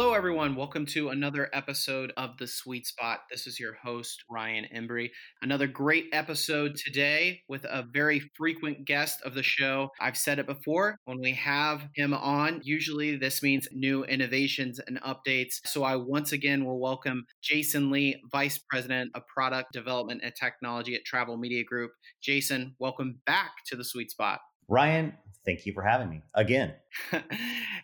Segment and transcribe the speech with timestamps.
[0.00, 0.54] Hello, everyone.
[0.54, 3.18] Welcome to another episode of The Sweet Spot.
[3.28, 5.10] This is your host, Ryan Embry.
[5.42, 9.88] Another great episode today with a very frequent guest of the show.
[10.00, 15.02] I've said it before when we have him on, usually this means new innovations and
[15.02, 15.54] updates.
[15.64, 20.94] So I once again will welcome Jason Lee, Vice President of Product Development and Technology
[20.94, 21.90] at Travel Media Group.
[22.22, 24.38] Jason, welcome back to The Sweet Spot.
[24.68, 25.14] Ryan,
[25.46, 26.74] thank you for having me again.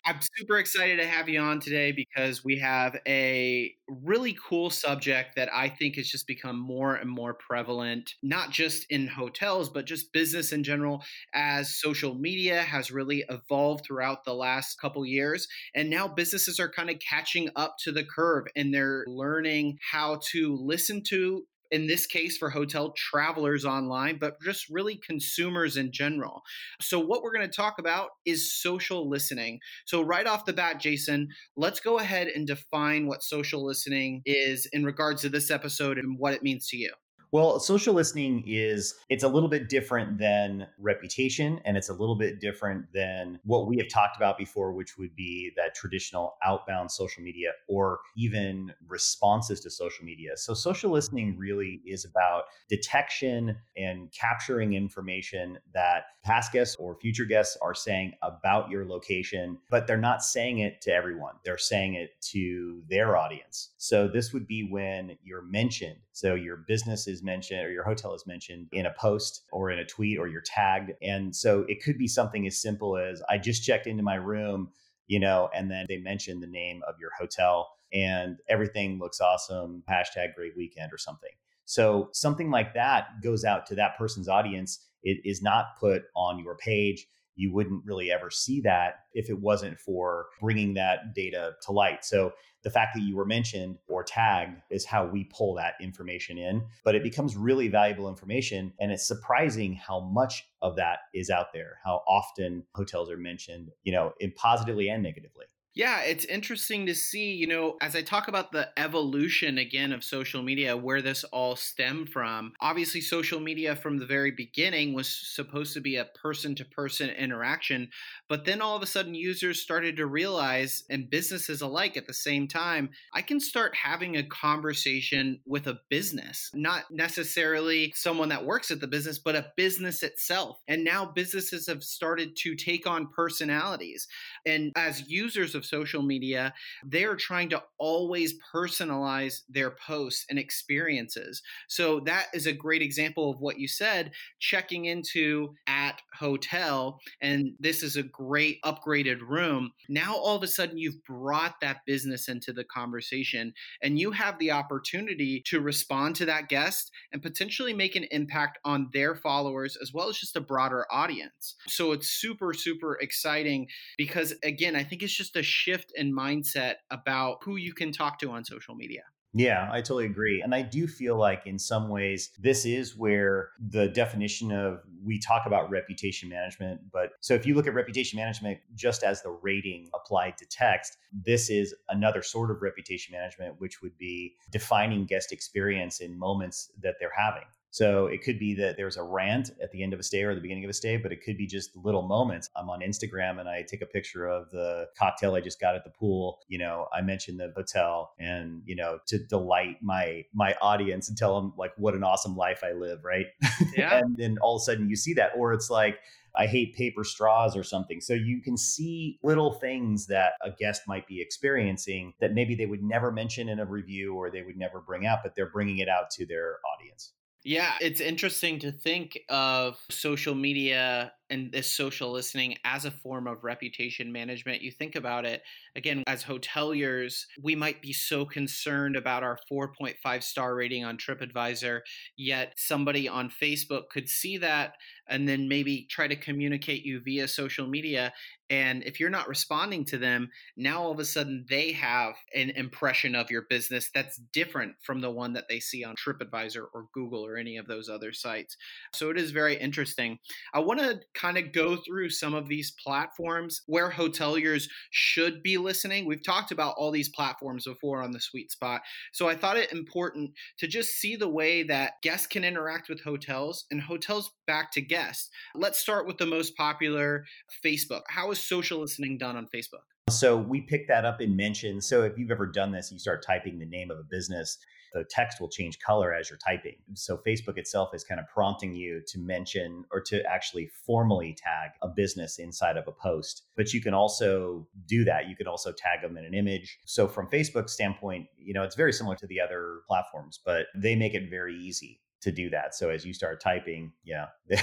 [0.04, 5.36] I'm super excited to have you on today because we have a really cool subject
[5.36, 9.86] that I think has just become more and more prevalent, not just in hotels, but
[9.86, 11.02] just business in general,
[11.32, 15.48] as social media has really evolved throughout the last couple years.
[15.74, 20.20] And now businesses are kind of catching up to the curve and they're learning how
[20.32, 25.90] to listen to in this case for hotel travelers online, but just really consumers in
[25.90, 26.42] general.
[26.80, 29.58] So, what we're going to talk about is social listening.
[29.84, 34.68] So, right off the bat, Jason, let's go ahead and define what social listening is
[34.72, 36.92] in regards to this episode and what it means to you.
[37.34, 42.14] Well, social listening is it's a little bit different than reputation and it's a little
[42.14, 46.92] bit different than what we have talked about before which would be that traditional outbound
[46.92, 50.36] social media or even responses to social media.
[50.36, 57.24] So social listening really is about detection and capturing information that past guests or future
[57.24, 61.34] guests are saying about your location, but they're not saying it to everyone.
[61.44, 63.70] They're saying it to their audience.
[63.76, 65.96] So this would be when you're mentioned.
[66.12, 69.78] So your business is mentioned or your hotel is mentioned in a post or in
[69.78, 70.92] a tweet or you're tagged.
[71.02, 74.70] And so it could be something as simple as I just checked into my room,
[75.06, 79.82] you know, and then they mention the name of your hotel and everything looks awesome,
[79.90, 81.30] hashtag great weekend or something.
[81.64, 84.86] So something like that goes out to that person's audience.
[85.02, 89.40] It is not put on your page you wouldn't really ever see that if it
[89.40, 92.04] wasn't for bringing that data to light.
[92.04, 96.38] So the fact that you were mentioned or tagged is how we pull that information
[96.38, 98.72] in, but it becomes really valuable information.
[98.80, 103.70] And it's surprising how much of that is out there, how often hotels are mentioned,
[103.82, 105.44] you know, in positively and negatively.
[105.76, 110.04] Yeah, it's interesting to see, you know, as I talk about the evolution again of
[110.04, 112.52] social media, where this all stemmed from.
[112.60, 117.10] Obviously, social media from the very beginning was supposed to be a person to person
[117.10, 117.90] interaction,
[118.28, 122.14] but then all of a sudden users started to realize, and businesses alike at the
[122.14, 128.46] same time, I can start having a conversation with a business, not necessarily someone that
[128.46, 130.60] works at the business, but a business itself.
[130.68, 134.06] And now businesses have started to take on personalities.
[134.46, 136.54] And as users of social media,
[136.84, 141.42] they're trying to always personalize their posts and experiences.
[141.68, 147.52] So that is a great example of what you said, checking into at hotel, and
[147.58, 149.72] this is a great upgraded room.
[149.88, 153.52] Now all of a sudden you've brought that business into the conversation
[153.82, 158.58] and you have the opportunity to respond to that guest and potentially make an impact
[158.64, 161.56] on their followers as well as just a broader audience.
[161.68, 166.74] So it's super, super exciting because again, I think it's just a shift in mindset
[166.90, 169.02] about who you can talk to on social media.
[169.36, 170.42] Yeah, I totally agree.
[170.42, 175.18] And I do feel like in some ways, this is where the definition of we
[175.18, 176.80] talk about reputation management.
[176.92, 180.96] But so if you look at reputation management just as the rating applied to text,
[181.12, 186.70] this is another sort of reputation management, which would be defining guest experience in moments
[186.80, 187.42] that they're having.
[187.74, 190.32] So it could be that there's a rant at the end of a stay or
[190.32, 192.48] the beginning of a stay, but it could be just little moments.
[192.54, 195.82] I'm on Instagram and I take a picture of the cocktail I just got at
[195.82, 196.38] the pool.
[196.46, 201.18] You know, I mentioned the hotel and, you know, to delight my my audience and
[201.18, 203.26] tell them like what an awesome life I live, right?
[203.76, 203.98] Yeah.
[203.98, 205.32] and then all of a sudden you see that.
[205.36, 205.98] Or it's like,
[206.36, 208.00] I hate paper straws or something.
[208.00, 212.66] So you can see little things that a guest might be experiencing that maybe they
[212.66, 215.78] would never mention in a review or they would never bring out, but they're bringing
[215.78, 217.14] it out to their audience.
[217.44, 223.26] Yeah, it's interesting to think of social media and this social listening as a form
[223.26, 224.62] of reputation management.
[224.62, 225.42] You think about it
[225.76, 231.80] again, as hoteliers, we might be so concerned about our 4.5 star rating on TripAdvisor,
[232.16, 234.74] yet somebody on Facebook could see that
[235.08, 238.12] and then maybe try to communicate you via social media.
[238.50, 242.50] And if you're not responding to them, now all of a sudden they have an
[242.50, 246.86] impression of your business that's different from the one that they see on TripAdvisor or
[246.92, 248.56] Google or any of those other sites.
[248.94, 250.18] So it is very interesting.
[250.52, 255.56] I want to kind of go through some of these platforms where hoteliers should be
[255.56, 256.06] listening.
[256.06, 258.82] We've talked about all these platforms before on the sweet spot.
[259.12, 263.02] So I thought it important to just see the way that guests can interact with
[263.02, 265.30] hotels and hotels back to guests.
[265.54, 267.24] Let's start with the most popular
[267.64, 268.02] Facebook.
[268.08, 269.84] How is social listening done on Facebook?
[270.10, 271.86] So we pick that up in mentions.
[271.86, 274.58] So if you've ever done this, you start typing the name of a business,
[274.94, 276.76] the text will change color as you're typing.
[276.94, 281.72] So Facebook itself is kind of prompting you to mention or to actually formally tag
[281.82, 283.42] a business inside of a post.
[283.56, 285.28] But you can also do that.
[285.28, 286.78] You can also tag them in an image.
[286.86, 290.94] So from Facebook's standpoint, you know, it's very similar to the other platforms, but they
[290.94, 292.74] make it very easy to do that.
[292.74, 294.62] So as you start typing, yeah, it,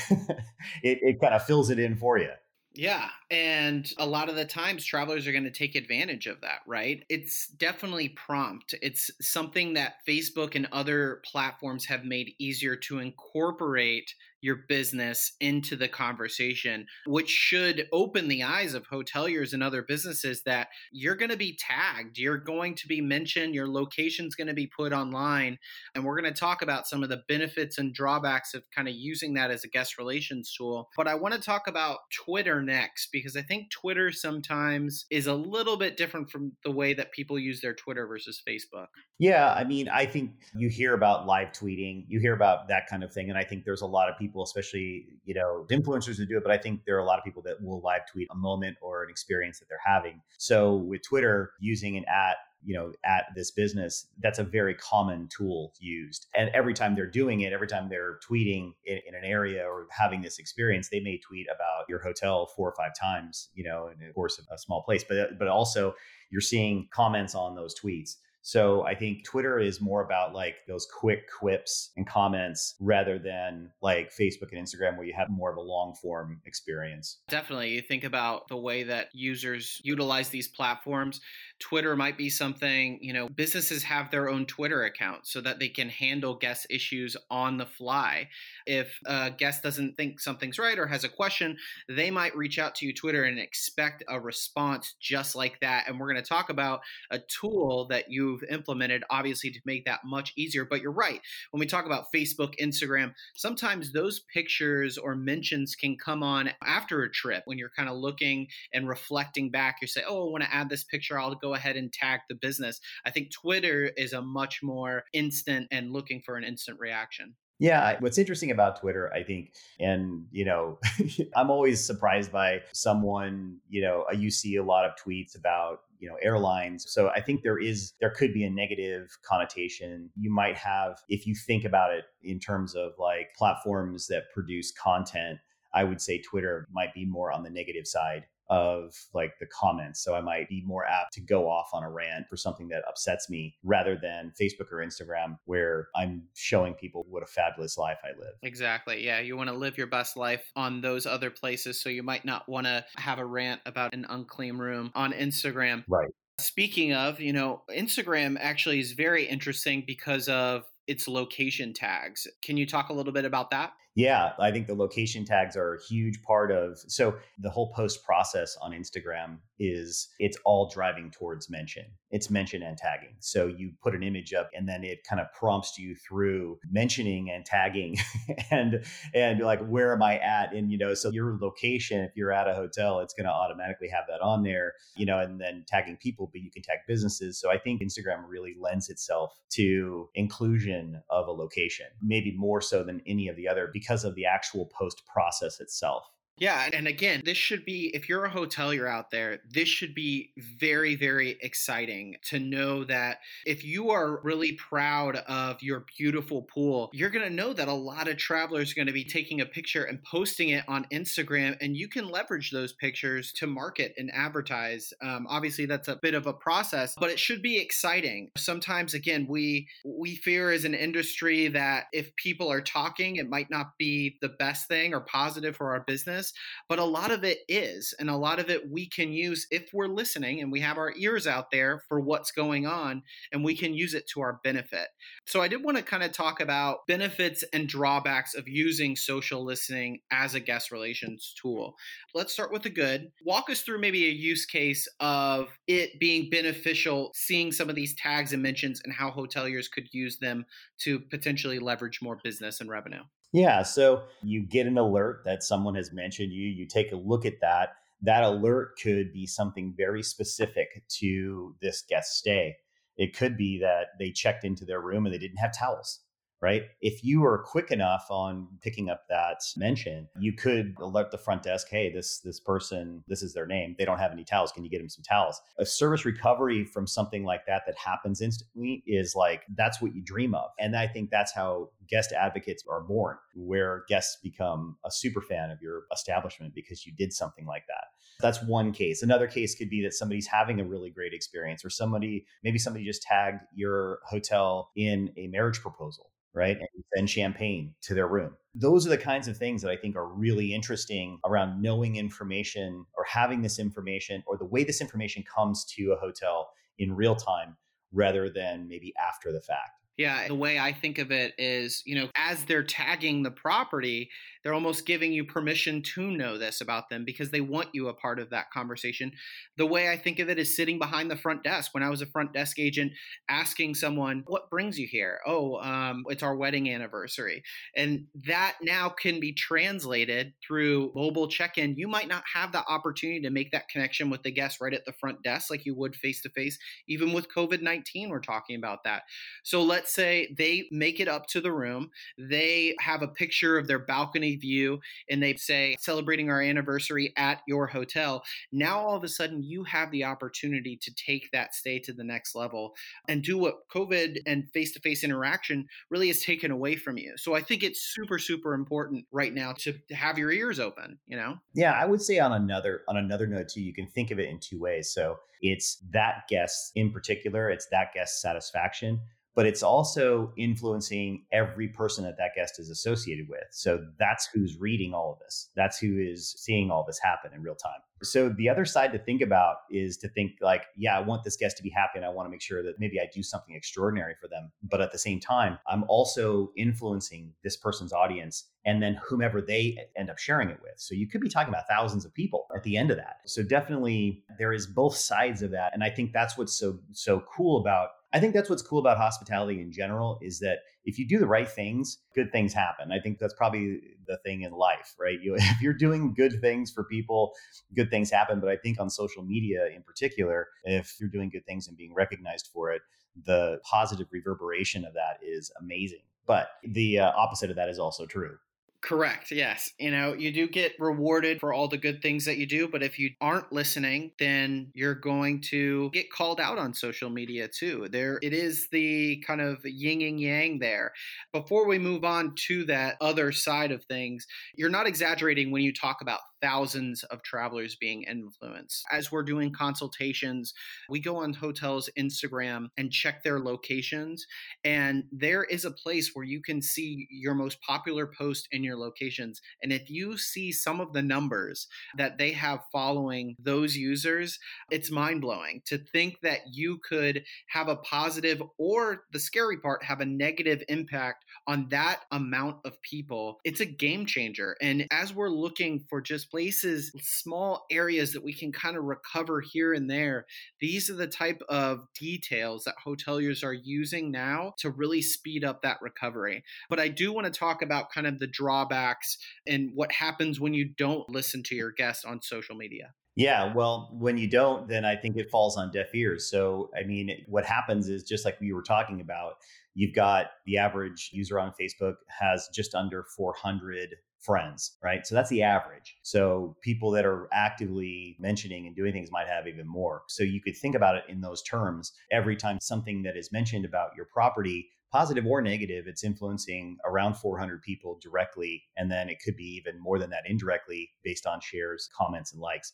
[0.81, 2.31] it kind of fills it in for you.
[2.73, 3.09] Yeah.
[3.29, 7.03] And a lot of the times travelers are going to take advantage of that, right?
[7.09, 8.75] It's definitely prompt.
[8.81, 15.75] It's something that Facebook and other platforms have made easier to incorporate your business into
[15.75, 21.31] the conversation, which should open the eyes of hoteliers and other businesses that you're going
[21.31, 25.57] to be tagged, you're going to be mentioned, your location's going to be put online.
[25.95, 28.95] And we're going to talk about some of the benefits and drawbacks of kind of
[28.95, 30.89] using that as a guest relations tool.
[30.97, 35.35] But I want to talk about Twitter next because I think Twitter sometimes is a
[35.35, 38.87] little bit different from the way that people use their Twitter versus Facebook.
[39.19, 39.53] Yeah.
[39.53, 43.13] I mean, I think you hear about live tweeting, you hear about that kind of
[43.13, 43.29] thing.
[43.29, 46.37] And I think there's a lot of people people, especially, you know, influencers who do
[46.37, 48.35] it, but I think there are a lot of people that will live tweet a
[48.35, 50.21] moment or an experience that they're having.
[50.37, 55.27] So with Twitter, using an at you know at this business that's a very common
[55.35, 56.27] tool used.
[56.35, 59.87] And every time they're doing it every time they're tweeting in, in, an area or
[59.89, 63.87] having this experience they may tweet about your hotel four or five times you know
[63.87, 65.03] in the course of a small place.
[65.03, 65.95] But but also
[66.29, 70.87] you're seeing comments on those tweets so I think Twitter is more about like those
[70.87, 75.57] quick quips and comments rather than like Facebook and Instagram where you have more of
[75.57, 77.19] a long form experience.
[77.29, 77.69] Definitely.
[77.69, 81.21] You think about the way that users utilize these platforms.
[81.61, 85.69] Twitter might be something, you know, businesses have their own Twitter account so that they
[85.69, 88.29] can handle guest issues on the fly.
[88.65, 91.57] If a guest doesn't think something's right or has a question,
[91.89, 95.87] they might reach out to you Twitter and expect a response just like that.
[95.87, 99.85] And we're going to talk about a tool that you you've implemented, obviously, to make
[99.85, 100.65] that much easier.
[100.65, 101.21] But you're right.
[101.51, 107.03] When we talk about Facebook, Instagram, sometimes those pictures or mentions can come on after
[107.03, 109.77] a trip when you're kind of looking and reflecting back.
[109.81, 111.19] You say, oh, I want to add this picture.
[111.19, 112.79] I'll go ahead and tag the business.
[113.05, 117.35] I think Twitter is a much more instant and looking for an instant reaction.
[117.59, 120.79] Yeah, what's interesting about Twitter, I think, and you know,
[121.35, 126.09] I'm always surprised by someone, you know, you see a lot of tweets about you
[126.09, 130.57] know airlines so i think there is there could be a negative connotation you might
[130.57, 135.37] have if you think about it in terms of like platforms that produce content
[135.73, 140.03] i would say twitter might be more on the negative side of like the comments.
[140.03, 142.83] So I might be more apt to go off on a rant for something that
[142.87, 147.99] upsets me rather than Facebook or Instagram where I'm showing people what a fabulous life
[148.03, 148.33] I live.
[148.43, 149.05] Exactly.
[149.05, 149.21] Yeah.
[149.21, 151.81] You want to live your best life on those other places.
[151.81, 155.85] So you might not want to have a rant about an unclean room on Instagram.
[155.87, 156.09] Right.
[156.37, 162.27] Speaking of, you know, Instagram actually is very interesting because of its location tags.
[162.43, 163.73] Can you talk a little bit about that?
[163.93, 168.05] Yeah, I think the location tags are a huge part of so the whole post
[168.05, 171.83] process on Instagram is it's all driving towards mention.
[172.09, 173.15] It's mention and tagging.
[173.19, 177.29] So you put an image up and then it kind of prompts you through mentioning
[177.29, 177.97] and tagging
[178.51, 180.53] and and like where am I at?
[180.53, 184.05] And you know, so your location, if you're at a hotel, it's gonna automatically have
[184.07, 187.37] that on there, you know, and then tagging people, but you can tag businesses.
[187.39, 190.70] So I think Instagram really lends itself to inclusion
[191.09, 194.65] of a location, maybe more so than any of the other because of the actual
[194.65, 196.03] post process itself.
[196.41, 200.31] Yeah, and again, this should be if you're a hotelier out there, this should be
[200.57, 206.89] very very exciting to know that if you are really proud of your beautiful pool,
[206.93, 209.45] you're going to know that a lot of travelers are going to be taking a
[209.45, 214.09] picture and posting it on Instagram and you can leverage those pictures to market and
[214.11, 214.91] advertise.
[215.03, 218.31] Um, obviously that's a bit of a process, but it should be exciting.
[218.35, 223.51] Sometimes again, we we fear as an industry that if people are talking, it might
[223.51, 226.30] not be the best thing or positive for our business
[226.67, 227.93] but a lot of it is.
[227.99, 230.93] And a lot of it we can use if we're listening and we have our
[230.97, 234.87] ears out there for what's going on and we can use it to our benefit.
[235.25, 239.43] So I did want to kind of talk about benefits and drawbacks of using social
[239.43, 241.75] listening as a guest relations tool.
[242.13, 243.11] Let's start with the good.
[243.25, 247.95] Walk us through maybe a use case of it being beneficial, seeing some of these
[247.95, 250.45] tags and mentions and how hoteliers could use them
[250.79, 253.03] to potentially leverage more business and revenue.
[253.31, 253.63] Yeah.
[253.63, 257.39] So you get an alert that someone has mentioned you, you take a look at
[257.41, 257.75] that.
[258.01, 262.57] That alert could be something very specific to this guest stay.
[262.97, 265.99] It could be that they checked into their room and they didn't have towels
[266.41, 266.63] right?
[266.81, 271.43] If you are quick enough on picking up that mention, you could alert the front
[271.43, 273.75] desk, hey, this this person, this is their name.
[273.77, 274.51] They don't have any towels.
[274.51, 275.39] Can you get them some towels?
[275.59, 280.01] A service recovery from something like that that happens instantly is like that's what you
[280.01, 280.49] dream of.
[280.59, 285.51] And I think that's how guest advocates are born, where guests become a super fan
[285.51, 287.85] of your establishment because you did something like that.
[288.19, 289.03] That's one case.
[289.03, 292.85] Another case could be that somebody's having a really great experience or somebody maybe somebody
[292.85, 296.57] just tagged your hotel in a marriage proposal right?
[296.57, 298.35] And send champagne to their room.
[298.55, 302.85] Those are the kinds of things that I think are really interesting around knowing information
[302.95, 307.15] or having this information or the way this information comes to a hotel in real
[307.15, 307.57] time
[307.93, 309.80] rather than maybe after the fact.
[309.97, 314.09] Yeah, the way I think of it is, you know, as they're tagging the property,
[314.43, 317.93] they're almost giving you permission to know this about them because they want you a
[317.93, 319.11] part of that conversation.
[319.57, 321.73] The way I think of it is sitting behind the front desk.
[321.73, 322.93] When I was a front desk agent,
[323.29, 325.19] asking someone, What brings you here?
[325.27, 327.43] Oh, um, it's our wedding anniversary.
[327.75, 331.75] And that now can be translated through mobile check in.
[331.75, 334.85] You might not have the opportunity to make that connection with the guest right at
[334.85, 336.57] the front desk like you would face to face.
[336.87, 339.03] Even with COVID 19, we're talking about that.
[339.43, 343.67] So let's say they make it up to the room, they have a picture of
[343.67, 348.21] their balcony view and they say celebrating our anniversary at your hotel,
[348.51, 352.03] now all of a sudden you have the opportunity to take that stay to the
[352.03, 352.75] next level
[353.07, 357.13] and do what COVID and face to face interaction really has taken away from you.
[357.17, 360.99] So I think it's super, super important right now to, to have your ears open,
[361.07, 361.37] you know?
[361.55, 364.29] Yeah, I would say on another on another note too, you can think of it
[364.29, 364.91] in two ways.
[364.91, 368.99] So it's that guest in particular, it's that guest satisfaction
[369.35, 373.43] but it's also influencing every person that that guest is associated with.
[373.51, 375.49] So that's who's reading all of this.
[375.55, 377.79] That's who is seeing all this happen in real time.
[378.03, 381.37] So the other side to think about is to think like, yeah, I want this
[381.37, 383.55] guest to be happy and I want to make sure that maybe I do something
[383.55, 384.51] extraordinary for them.
[384.63, 389.77] But at the same time, I'm also influencing this person's audience and then whomever they
[389.95, 390.73] end up sharing it with.
[390.77, 393.17] So you could be talking about thousands of people at the end of that.
[393.27, 395.73] So definitely there is both sides of that.
[395.73, 398.97] And I think that's what's so so cool about I think that's what's cool about
[398.97, 402.91] hospitality in general is that if you do the right things, good things happen.
[402.91, 405.17] I think that's probably the thing in life, right?
[405.21, 407.33] You, if you're doing good things for people,
[407.75, 408.39] good things happen.
[408.39, 411.93] But I think on social media in particular, if you're doing good things and being
[411.93, 412.81] recognized for it,
[413.25, 416.03] the positive reverberation of that is amazing.
[416.25, 418.37] But the uh, opposite of that is also true.
[418.83, 419.29] Correct.
[419.29, 419.69] Yes.
[419.77, 422.81] You know, you do get rewarded for all the good things that you do, but
[422.81, 427.87] if you aren't listening, then you're going to get called out on social media too.
[427.91, 430.93] There it is the kind of yin and yang there.
[431.31, 435.73] Before we move on to that other side of things, you're not exaggerating when you
[435.73, 438.83] talk about thousands of travelers being influenced.
[438.91, 440.53] As we're doing consultations,
[440.89, 444.25] we go on hotels' Instagram and check their locations.
[444.63, 448.77] And there is a place where you can see your most popular post in your
[448.77, 449.41] locations.
[449.61, 451.67] And if you see some of the numbers
[451.97, 457.67] that they have following those users, it's mind blowing to think that you could have
[457.67, 463.39] a positive or the scary part, have a negative impact on that amount of people.
[463.43, 464.55] It's a game changer.
[464.61, 469.41] And as we're looking for just places, small areas that we can kind of recover
[469.41, 470.25] here and there.
[470.59, 475.61] These are the type of details that hoteliers are using now to really speed up
[475.61, 476.43] that recovery.
[476.69, 480.53] But I do want to talk about kind of the drawbacks and what happens when
[480.53, 482.93] you don't listen to your guests on social media.
[483.15, 486.29] Yeah, well, when you don't, then I think it falls on deaf ears.
[486.31, 489.33] So, I mean, what happens is just like we were talking about,
[489.73, 495.05] you've got the average user on Facebook has just under 400 friends, right?
[495.05, 495.97] So that's the average.
[496.03, 500.03] So people that are actively mentioning and doing things might have even more.
[500.07, 501.91] So you could think about it in those terms.
[502.11, 507.15] Every time something that is mentioned about your property, positive or negative, it's influencing around
[507.15, 508.63] 400 people directly.
[508.77, 512.41] And then it could be even more than that indirectly based on shares, comments, and
[512.41, 512.73] likes.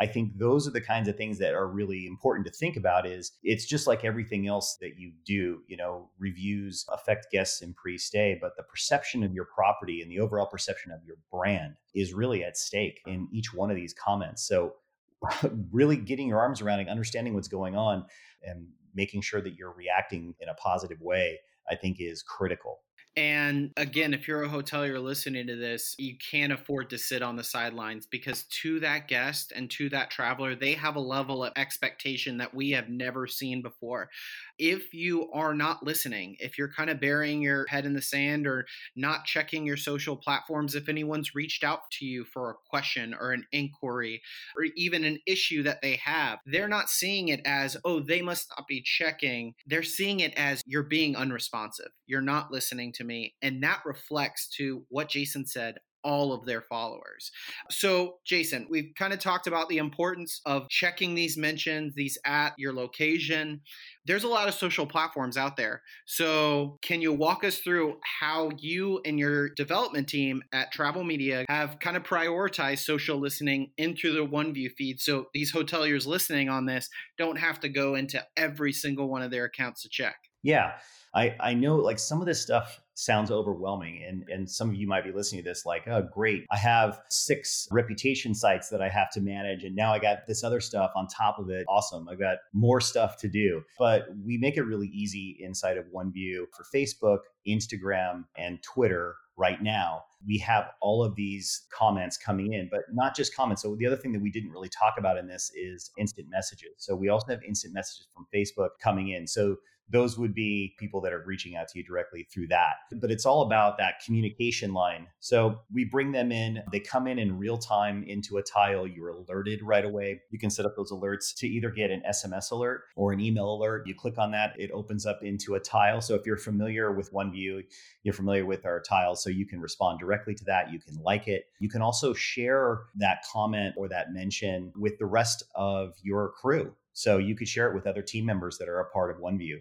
[0.00, 3.06] I think those are the kinds of things that are really important to think about
[3.06, 7.74] is it's just like everything else that you do, you know, reviews affect guests in
[7.74, 12.12] pre-stay, but the perception of your property and the overall perception of your brand is
[12.12, 14.46] really at stake in each one of these comments.
[14.46, 14.74] So
[15.70, 18.04] really getting your arms around and understanding what's going on
[18.42, 21.38] and making sure that you're reacting in a positive way,
[21.70, 22.80] I think is critical.
[23.16, 27.36] And again, if you're a hotelier listening to this, you can't afford to sit on
[27.36, 31.52] the sidelines because to that guest and to that traveler, they have a level of
[31.54, 34.10] expectation that we have never seen before.
[34.58, 38.48] If you are not listening, if you're kind of burying your head in the sand
[38.48, 38.66] or
[38.96, 43.30] not checking your social platforms, if anyone's reached out to you for a question or
[43.30, 44.22] an inquiry
[44.56, 48.48] or even an issue that they have, they're not seeing it as, oh, they must
[48.50, 49.54] not be checking.
[49.66, 51.90] They're seeing it as you're being unresponsive.
[52.06, 53.34] You're not listening to me.
[53.42, 57.32] And that reflects to what Jason said all of their followers.
[57.70, 62.52] So, Jason, we've kind of talked about the importance of checking these mentions, these at
[62.58, 63.62] your location.
[64.06, 65.82] There's a lot of social platforms out there.
[66.04, 71.46] So, can you walk us through how you and your development team at Travel Media
[71.48, 76.66] have kind of prioritized social listening into the OneView feed so these hoteliers listening on
[76.66, 80.16] this don't have to go into every single one of their accounts to check?
[80.44, 80.74] Yeah.
[81.14, 84.86] I, I know like some of this stuff sounds overwhelming and and some of you
[84.86, 88.88] might be listening to this like oh great i have six reputation sites that i
[88.88, 92.08] have to manage and now i got this other stuff on top of it awesome
[92.08, 93.62] i've got more stuff to do.
[93.80, 99.60] But we make it really easy inside of oneview for facebook instagram and twitter right
[99.62, 100.04] now.
[100.26, 103.62] We have all of these comments coming in but not just comments.
[103.62, 106.74] So the other thing that we didn't really talk about in this is instant messages.
[106.78, 109.26] So we also have instant messages from facebook coming in.
[109.26, 109.56] So
[109.90, 112.74] those would be people that are reaching out to you directly through that.
[112.92, 115.06] But it's all about that communication line.
[115.20, 118.86] So we bring them in, they come in in real time into a tile.
[118.86, 120.22] You're alerted right away.
[120.30, 123.52] You can set up those alerts to either get an SMS alert or an email
[123.54, 123.86] alert.
[123.86, 126.00] You click on that, it opens up into a tile.
[126.00, 127.62] So if you're familiar with OneView,
[128.02, 129.22] you're familiar with our tiles.
[129.22, 130.72] So you can respond directly to that.
[130.72, 131.46] You can like it.
[131.58, 136.74] You can also share that comment or that mention with the rest of your crew.
[136.94, 139.56] So you could share it with other team members that are a part of OneView.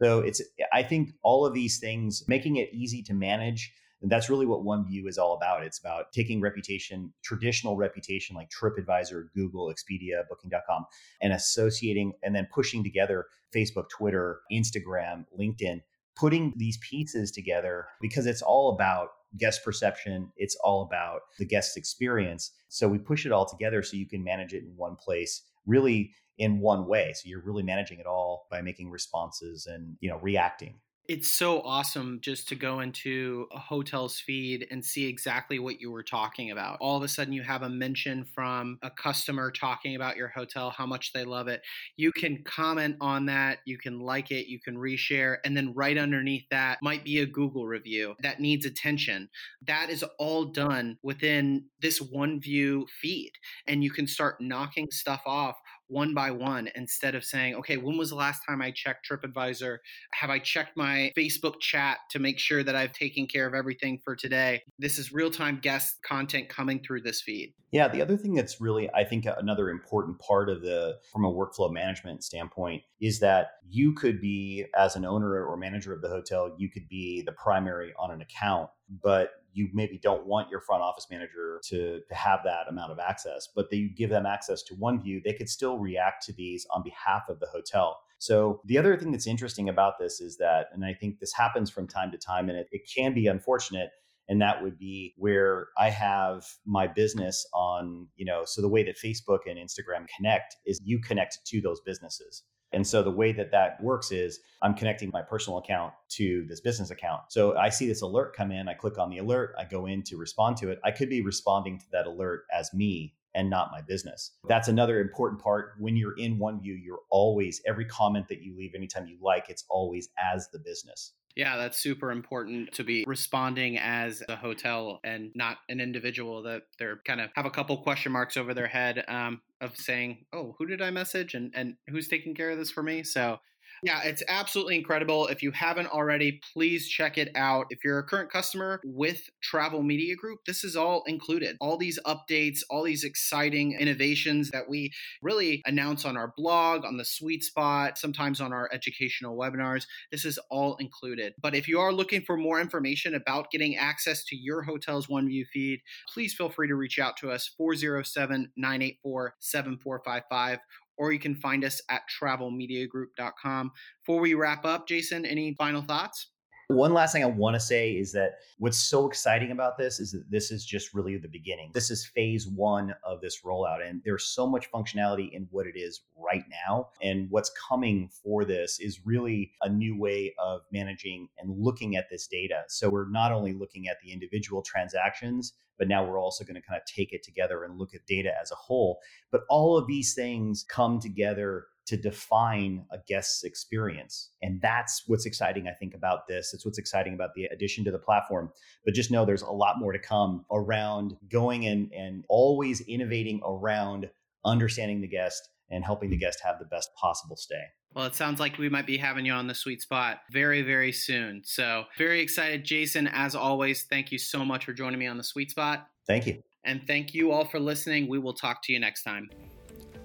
[0.00, 0.40] So it's,
[0.72, 3.72] I think all of these things, making it easy to manage.
[4.02, 5.64] And that's really what OneView is all about.
[5.64, 10.84] It's about taking reputation, traditional reputation like TripAdvisor, Google, Expedia, Booking.com,
[11.20, 15.80] and associating and then pushing together Facebook, Twitter, Instagram, LinkedIn,
[16.14, 20.30] putting these pieces together because it's all about guest perception.
[20.36, 22.52] It's all about the guest experience.
[22.68, 25.42] So we push it all together so you can manage it in one place.
[25.66, 27.12] Really in one way.
[27.14, 30.80] So you're really managing it all by making responses and, you know, reacting.
[31.08, 35.92] It's so awesome just to go into a hotel's feed and see exactly what you
[35.92, 36.78] were talking about.
[36.80, 40.70] All of a sudden, you have a mention from a customer talking about your hotel,
[40.70, 41.62] how much they love it.
[41.96, 45.96] You can comment on that, you can like it, you can reshare, and then right
[45.96, 49.28] underneath that might be a Google review that needs attention.
[49.62, 53.32] That is all done within this OneView feed.
[53.68, 55.56] And you can start knocking stuff off
[55.88, 59.78] one by one instead of saying, okay, when was the last time I checked TripAdvisor?
[60.14, 64.00] Have I checked my Facebook chat to make sure that I've taken care of everything
[64.04, 64.62] for today?
[64.78, 67.54] This is real time guest content coming through this feed.
[67.72, 71.32] Yeah, the other thing that's really, I think, another important part of the, from a
[71.32, 76.08] workflow management standpoint, is that you could be, as an owner or manager of the
[76.08, 78.70] hotel, you could be the primary on an account,
[79.02, 82.98] but you maybe don't want your front office manager to, to have that amount of
[82.98, 86.82] access, but they give them access to OneView, they could still react to these on
[86.82, 87.98] behalf of the hotel.
[88.18, 91.70] So the other thing that's interesting about this is that, and I think this happens
[91.70, 93.90] from time to time, and it, it can be unfortunate,
[94.28, 98.82] and that would be where I have my business on, you know, so the way
[98.84, 102.42] that Facebook and Instagram connect is you connect to those businesses.
[102.72, 106.60] And so the way that that works is I'm connecting my personal account to this
[106.60, 107.22] business account.
[107.28, 110.02] So I see this alert come in, I click on the alert, I go in
[110.04, 110.80] to respond to it.
[110.84, 114.32] I could be responding to that alert as me and not my business.
[114.48, 115.74] That's another important part.
[115.78, 119.64] When you're in OneView, you're always, every comment that you leave, anytime you like, it's
[119.68, 121.12] always as the business.
[121.36, 126.62] Yeah, that's super important to be responding as a hotel and not an individual that
[126.78, 130.56] they're kind of have a couple question marks over their head um, of saying, "Oh,
[130.58, 133.38] who did I message and and who's taking care of this for me?" So
[133.86, 135.28] yeah, it's absolutely incredible.
[135.28, 137.66] If you haven't already, please check it out.
[137.70, 141.56] If you're a current customer with Travel Media Group, this is all included.
[141.60, 144.90] All these updates, all these exciting innovations that we
[145.22, 149.86] really announce on our blog, on the sweet spot, sometimes on our educational webinars.
[150.10, 151.34] This is all included.
[151.40, 155.46] But if you are looking for more information about getting access to your hotel's OneView
[155.52, 155.78] feed,
[156.12, 160.58] please feel free to reach out to us 407 984 7455
[160.96, 163.72] or you can find us at travelmediagroup.com.
[164.04, 166.28] Before we wrap up, Jason, any final thoughts?
[166.68, 170.10] One last thing I want to say is that what's so exciting about this is
[170.10, 171.70] that this is just really the beginning.
[171.72, 175.78] This is phase one of this rollout, and there's so much functionality in what it
[175.78, 176.88] is right now.
[177.00, 182.10] And what's coming for this is really a new way of managing and looking at
[182.10, 182.64] this data.
[182.66, 186.66] So we're not only looking at the individual transactions, but now we're also going to
[186.66, 188.98] kind of take it together and look at data as a whole.
[189.30, 194.30] But all of these things come together to define a guest's experience.
[194.42, 196.52] And that's what's exciting, I think, about this.
[196.52, 198.50] It's what's exciting about the addition to the platform.
[198.84, 203.40] But just know there's a lot more to come around going and, and always innovating
[203.44, 204.10] around
[204.44, 207.62] understanding the guest and helping the guest have the best possible stay.
[207.94, 210.92] Well, it sounds like we might be having you on the sweet spot very, very
[210.92, 211.42] soon.
[211.44, 212.64] So, very excited.
[212.64, 215.86] Jason, as always, thank you so much for joining me on the sweet spot.
[216.06, 216.42] Thank you.
[216.64, 218.08] And thank you all for listening.
[218.08, 219.30] We will talk to you next time.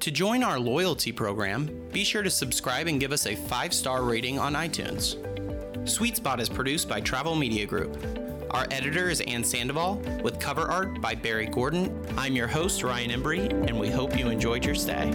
[0.01, 4.01] To join our loyalty program, be sure to subscribe and give us a five star
[4.01, 5.15] rating on iTunes.
[5.87, 8.03] Sweet Spot is produced by Travel Media Group.
[8.49, 12.03] Our editor is Ann Sandoval, with cover art by Barry Gordon.
[12.17, 15.11] I'm your host, Ryan Embry, and we hope you enjoyed your stay.